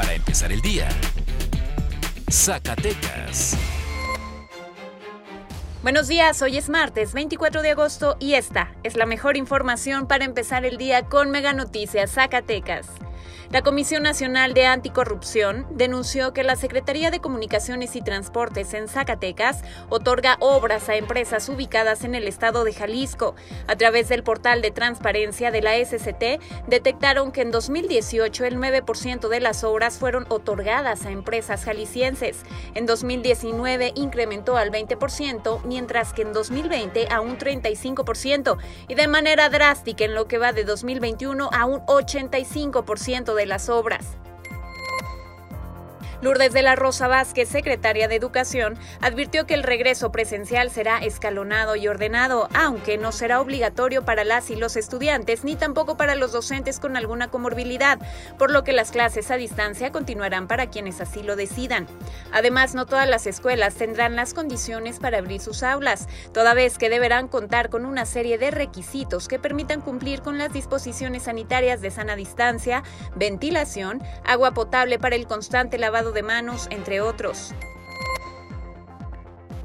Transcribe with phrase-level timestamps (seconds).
[0.00, 0.88] para empezar el día.
[2.30, 3.54] Zacatecas.
[5.82, 10.24] Buenos días, hoy es martes 24 de agosto y esta es la mejor información para
[10.24, 12.86] empezar el día con Mega Noticias Zacatecas.
[13.50, 19.64] La Comisión Nacional de Anticorrupción denunció que la Secretaría de Comunicaciones y Transportes en Zacatecas
[19.88, 23.34] otorga obras a empresas ubicadas en el estado de Jalisco.
[23.66, 29.26] A través del portal de transparencia de la SCT, detectaron que en 2018 el 9%
[29.26, 32.44] de las obras fueron otorgadas a empresas jaliscienses.
[32.76, 39.48] En 2019 incrementó al 20%, mientras que en 2020 a un 35% y de manera
[39.48, 44.18] drástica en lo que va de 2021 a un 85% de de las obras.
[46.22, 51.76] Lourdes de la Rosa Vázquez, secretaria de Educación, advirtió que el regreso presencial será escalonado
[51.76, 56.32] y ordenado, aunque no será obligatorio para las y los estudiantes ni tampoco para los
[56.32, 57.98] docentes con alguna comorbilidad,
[58.38, 61.86] por lo que las clases a distancia continuarán para quienes así lo decidan.
[62.32, 66.90] Además, no todas las escuelas tendrán las condiciones para abrir sus aulas, toda vez que
[66.90, 71.90] deberán contar con una serie de requisitos que permitan cumplir con las disposiciones sanitarias de
[71.90, 72.82] sana distancia,
[73.16, 77.54] ventilación, agua potable para el constante lavado de manos, entre otros.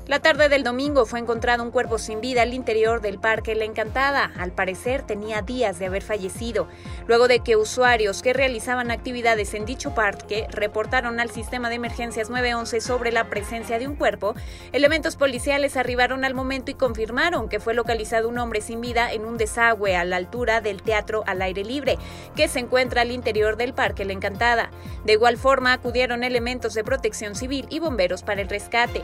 [0.08, 3.66] La tarde del domingo fue encontrado un cuerpo sin vida al interior del Parque La
[3.66, 4.32] Encantada.
[4.38, 6.68] Al parecer tenía días de haber fallecido,
[7.08, 12.30] luego de que usuarios que realizaban actividades en dicho parque reportaron al sistema de emergencias
[12.30, 14.36] 911 sobre la presencia de un cuerpo.
[14.74, 19.26] Elementos policiales arribaron al momento y confirmaron que fue localizado un hombre sin vida en
[19.26, 21.98] un desagüe a la altura del Teatro al Aire Libre,
[22.36, 24.70] que se encuentra al interior del Parque La Encantada.
[25.04, 29.02] De igual forma acudieron elementos de protección civil y bomberos para el rescate.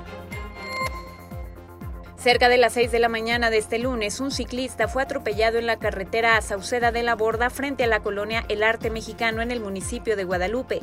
[2.21, 5.65] Cerca de las 6 de la mañana de este lunes, un ciclista fue atropellado en
[5.65, 9.49] la carretera a Sauceda de la Borda frente a la colonia El Arte Mexicano en
[9.49, 10.81] el municipio de Guadalupe.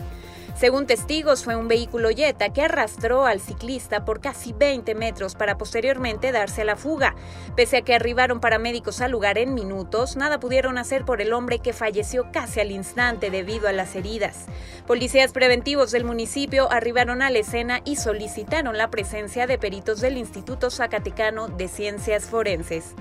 [0.57, 5.57] Según testigos, fue un vehículo Jetta que arrastró al ciclista por casi 20 metros para
[5.57, 7.15] posteriormente darse a la fuga.
[7.55, 11.61] Pese a que arribaron paramédicos al lugar en minutos, nada pudieron hacer por el hombre
[11.61, 14.47] que falleció casi al instante debido a las heridas.
[14.87, 20.17] Policías preventivos del municipio arribaron a la escena y solicitaron la presencia de peritos del
[20.17, 22.95] Instituto Zacatecano de Ciencias Forenses.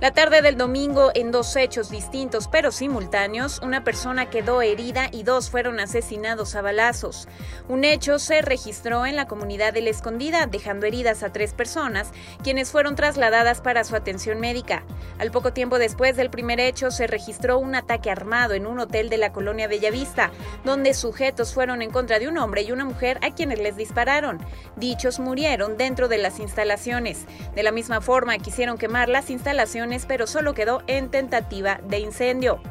[0.00, 5.24] La tarde del domingo, en dos hechos distintos pero simultáneos, una persona quedó herida y
[5.24, 7.28] dos fueron asesinados a balazos.
[7.68, 12.12] Un hecho se registró en la comunidad de La Escondida, dejando heridas a tres personas,
[12.42, 14.84] quienes fueron trasladadas para su atención médica.
[15.20, 19.10] Al poco tiempo después del primer hecho, se registró un ataque armado en un hotel
[19.10, 20.30] de la colonia Bellavista,
[20.64, 24.38] donde sujetos fueron en contra de un hombre y una mujer a quienes les dispararon.
[24.76, 27.26] Dichos murieron dentro de las instalaciones.
[27.54, 32.62] De la misma forma, quisieron quemar las instalaciones pero solo quedó en tentativa de incendio.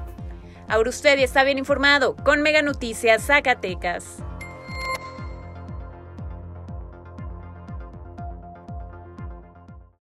[0.68, 4.24] Ahora usted está bien informado con Mega Noticias Zacatecas.